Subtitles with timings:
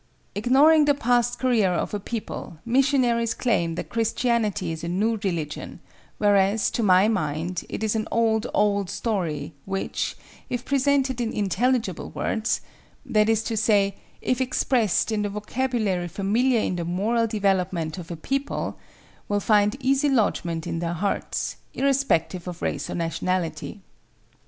[0.33, 5.79] Ignoring the past career of a people, missionaries claim that Christianity is a new religion,
[6.17, 10.17] whereas, to my mind, it is an "old, old story," which,
[10.49, 16.77] if presented in intelligible words,—that is to say, if expressed in the vocabulary familiar in
[16.77, 22.89] the moral development of a people—will find easy lodgment in their hearts, irrespective of race
[22.89, 23.81] or nationality.